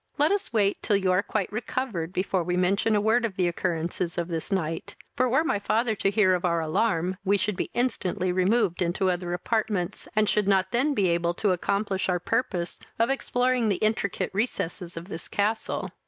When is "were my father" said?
5.29-5.93